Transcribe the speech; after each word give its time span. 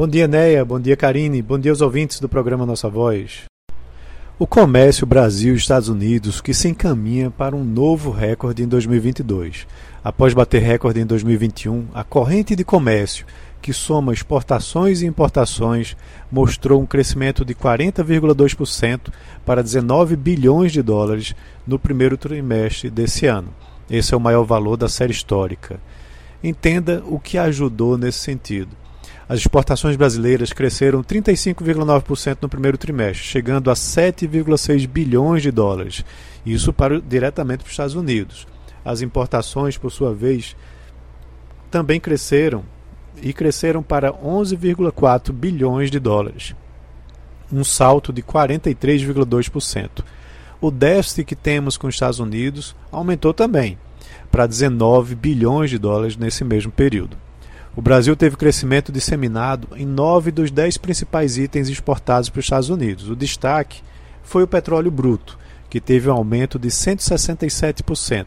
Bom 0.00 0.08
dia, 0.08 0.26
Neia. 0.26 0.64
Bom 0.64 0.80
dia, 0.80 0.96
Karine. 0.96 1.42
Bom 1.42 1.58
dia 1.58 1.70
aos 1.70 1.82
ouvintes 1.82 2.20
do 2.20 2.26
programa 2.26 2.64
Nossa 2.64 2.88
Voz. 2.88 3.42
O 4.38 4.46
comércio 4.46 5.06
Brasil-Estados 5.06 5.90
Unidos 5.90 6.40
que 6.40 6.54
se 6.54 6.68
encaminha 6.68 7.30
para 7.30 7.54
um 7.54 7.62
novo 7.62 8.10
recorde 8.10 8.62
em 8.62 8.66
2022. 8.66 9.66
Após 10.02 10.32
bater 10.32 10.62
recorde 10.62 11.00
em 11.00 11.04
2021, 11.04 11.88
a 11.92 12.02
corrente 12.02 12.56
de 12.56 12.64
comércio, 12.64 13.26
que 13.60 13.74
soma 13.74 14.14
exportações 14.14 15.02
e 15.02 15.06
importações, 15.06 15.94
mostrou 16.32 16.80
um 16.80 16.86
crescimento 16.86 17.44
de 17.44 17.54
40,2% 17.54 19.12
para 19.44 19.62
19 19.62 20.16
bilhões 20.16 20.72
de 20.72 20.80
dólares 20.80 21.34
no 21.66 21.78
primeiro 21.78 22.16
trimestre 22.16 22.88
desse 22.88 23.26
ano. 23.26 23.52
Esse 23.90 24.14
é 24.14 24.16
o 24.16 24.20
maior 24.20 24.44
valor 24.44 24.78
da 24.78 24.88
série 24.88 25.12
histórica. 25.12 25.78
Entenda 26.42 27.02
o 27.06 27.20
que 27.20 27.36
ajudou 27.36 27.98
nesse 27.98 28.20
sentido. 28.20 28.80
As 29.30 29.38
exportações 29.38 29.94
brasileiras 29.94 30.52
cresceram 30.52 31.04
35,9% 31.04 32.38
no 32.42 32.48
primeiro 32.48 32.76
trimestre, 32.76 33.24
chegando 33.24 33.70
a 33.70 33.74
7,6 33.74 34.88
bilhões 34.88 35.40
de 35.40 35.52
dólares. 35.52 36.04
Isso 36.44 36.72
para, 36.72 37.00
diretamente 37.00 37.58
para 37.58 37.68
os 37.68 37.70
Estados 37.70 37.94
Unidos. 37.94 38.44
As 38.84 39.02
importações, 39.02 39.78
por 39.78 39.92
sua 39.92 40.12
vez, 40.12 40.56
também 41.70 42.00
cresceram 42.00 42.64
e 43.22 43.32
cresceram 43.32 43.84
para 43.84 44.12
11,4 44.12 45.30
bilhões 45.30 45.92
de 45.92 46.00
dólares, 46.00 46.56
um 47.52 47.62
salto 47.62 48.12
de 48.12 48.24
43,2%. 48.24 50.02
O 50.60 50.72
déficit 50.72 51.24
que 51.24 51.36
temos 51.36 51.76
com 51.76 51.86
os 51.86 51.94
Estados 51.94 52.18
Unidos 52.18 52.74
aumentou 52.90 53.32
também 53.32 53.78
para 54.28 54.48
19 54.48 55.14
bilhões 55.14 55.70
de 55.70 55.78
dólares 55.78 56.16
nesse 56.16 56.42
mesmo 56.42 56.72
período. 56.72 57.29
O 57.74 57.80
Brasil 57.80 58.14
teve 58.16 58.36
crescimento 58.36 58.90
disseminado 58.90 59.68
em 59.76 59.86
nove 59.86 60.32
dos 60.32 60.50
dez 60.50 60.76
principais 60.76 61.38
itens 61.38 61.68
exportados 61.68 62.28
para 62.28 62.40
os 62.40 62.44
Estados 62.44 62.68
Unidos. 62.68 63.08
O 63.08 63.14
destaque 63.14 63.80
foi 64.22 64.42
o 64.42 64.48
petróleo 64.48 64.90
bruto, 64.90 65.38
que 65.68 65.80
teve 65.80 66.08
um 66.08 66.12
aumento 66.12 66.58
de 66.58 66.68
167%, 66.68 68.26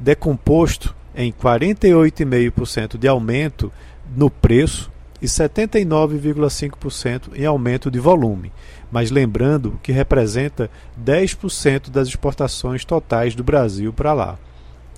decomposto 0.00 0.94
em 1.14 1.30
48,5% 1.30 2.96
de 2.96 3.06
aumento 3.06 3.70
no 4.16 4.30
preço 4.30 4.90
e 5.20 5.26
79,5% 5.26 7.34
em 7.34 7.44
aumento 7.44 7.90
de 7.90 7.98
volume, 7.98 8.50
mas 8.90 9.10
lembrando 9.10 9.78
que 9.82 9.92
representa 9.92 10.70
10% 11.02 11.90
das 11.90 12.08
exportações 12.08 12.84
totais 12.84 13.34
do 13.34 13.44
Brasil 13.44 13.92
para 13.92 14.12
lá. 14.12 14.38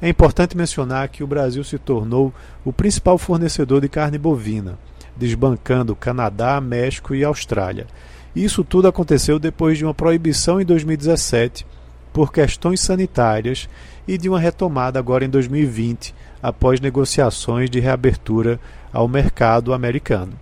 É 0.00 0.08
importante 0.08 0.56
mencionar 0.56 1.08
que 1.08 1.24
o 1.24 1.26
Brasil 1.26 1.64
se 1.64 1.76
tornou 1.76 2.32
o 2.64 2.72
principal 2.72 3.18
fornecedor 3.18 3.80
de 3.80 3.88
carne 3.88 4.16
bovina, 4.16 4.78
desbancando 5.16 5.96
Canadá, 5.96 6.60
México 6.60 7.16
e 7.16 7.24
Austrália. 7.24 7.86
Isso 8.34 8.62
tudo 8.62 8.86
aconteceu 8.86 9.40
depois 9.40 9.76
de 9.76 9.84
uma 9.84 9.92
proibição 9.92 10.60
em 10.60 10.64
2017 10.64 11.66
por 12.12 12.32
questões 12.32 12.80
sanitárias 12.80 13.68
e 14.06 14.16
de 14.16 14.28
uma 14.28 14.38
retomada 14.38 15.00
agora 15.00 15.24
em 15.24 15.28
2020, 15.28 16.14
após 16.40 16.80
negociações 16.80 17.68
de 17.68 17.80
reabertura 17.80 18.60
ao 18.92 19.08
mercado 19.08 19.74
americano. 19.74 20.32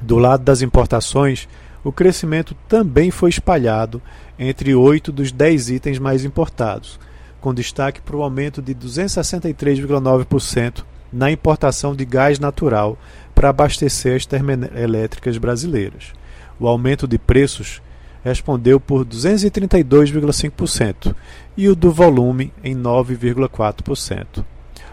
Do 0.00 0.16
lado 0.16 0.44
das 0.44 0.62
importações, 0.62 1.48
o 1.82 1.90
crescimento 1.90 2.54
também 2.68 3.10
foi 3.10 3.30
espalhado 3.30 4.00
entre 4.38 4.74
oito 4.76 5.10
dos 5.10 5.32
dez 5.32 5.68
itens 5.68 5.98
mais 5.98 6.24
importados 6.24 7.00
com 7.40 7.54
destaque 7.54 8.00
para 8.00 8.16
o 8.16 8.22
aumento 8.22 8.62
de 8.62 8.74
263,9% 8.74 10.84
na 11.12 11.30
importação 11.30 11.94
de 11.94 12.04
gás 12.04 12.38
natural 12.38 12.98
para 13.34 13.48
abastecer 13.48 14.16
as 14.16 14.26
termoelétricas 14.26 15.38
brasileiras. 15.38 16.12
O 16.58 16.68
aumento 16.68 17.08
de 17.08 17.18
preços 17.18 17.80
respondeu 18.22 18.78
por 18.78 19.02
232,5% 19.04 21.16
e 21.56 21.68
o 21.68 21.74
do 21.74 21.90
volume 21.90 22.52
em 22.62 22.76
9,4%. 22.76 24.44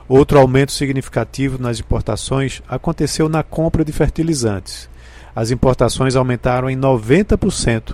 Outro 0.08 0.40
aumento 0.40 0.72
significativo 0.72 1.62
nas 1.62 1.82
importações 1.82 2.64
aconteceu 2.68 3.28
na 3.28 3.44
compra 3.44 3.84
de 3.84 3.92
fertilizantes. 3.92 4.90
As 5.36 5.52
importações 5.52 6.16
aumentaram 6.16 6.70
em 6.70 6.78
90%, 6.78 7.94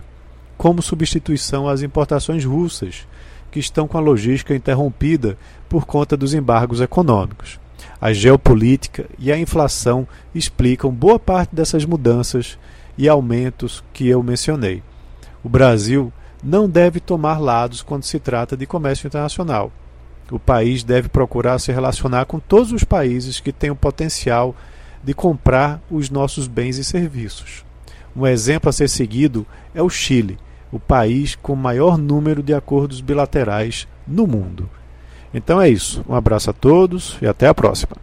como 0.56 0.80
substituição 0.82 1.68
às 1.68 1.82
importações 1.82 2.46
russas, 2.46 3.08
que 3.54 3.60
estão 3.60 3.88
com 3.88 4.00
a 4.00 4.02
logística 4.02 4.56
interrompida 4.56 5.38
por 5.70 5.86
conta 5.86 6.18
dos 6.18 6.34
embargos 6.34 6.82
econômicos. 6.82 7.60
A 8.02 8.12
geopolítica 8.12 9.06
e 9.20 9.32
a 9.32 9.38
inflação 9.38 10.08
explicam 10.34 10.90
boa 10.90 11.20
parte 11.20 11.56
dessas 11.56 11.86
mudanças 11.86 12.58
e 12.98 13.08
aumentos 13.08 13.84
que 13.94 14.08
eu 14.08 14.24
mencionei. 14.24 14.82
O 15.44 15.50
Brasil 15.50 16.12
não 16.44 16.68
deve 16.68 17.00
tomar 17.00 17.38
lados 17.38 17.84
quando 17.84 18.06
se 18.06 18.20
trata 18.20 18.58
de 18.58 18.66
comércio 18.66 19.06
internacional. 19.06 19.72
O 20.32 20.40
país 20.40 20.84
deve 20.84 21.08
procurar 21.08 21.60
se 21.60 21.72
relacionar 21.72 22.26
com 22.26 22.40
todos 22.40 22.72
os 22.72 22.84
países 22.84 23.40
que 23.40 23.52
têm 23.52 23.70
o 23.70 23.76
potencial 23.76 24.56
de 25.04 25.14
comprar 25.14 25.80
os 25.92 26.10
nossos 26.10 26.48
bens 26.48 26.80
e 26.80 26.84
serviços. 26.84 27.64
Um 28.16 28.26
exemplo 28.26 28.68
a 28.68 28.74
ser 28.74 28.90
seguido 28.90 29.46
é 29.76 29.82
o 29.84 29.90
Chile 29.92 30.40
o 30.74 30.80
país 30.80 31.36
com 31.36 31.56
maior 31.56 32.00
número 32.00 32.42
de 32.42 32.52
acordos 32.52 33.00
bilaterais 33.00 33.88
no 34.08 34.26
mundo. 34.26 34.68
Então 35.32 35.62
é 35.62 35.70
isso. 35.70 36.04
Um 36.10 36.16
abraço 36.16 36.50
a 36.50 36.54
todos 36.54 37.16
e 37.22 37.28
até 37.28 37.48
a 37.48 37.54
próxima. 37.54 37.96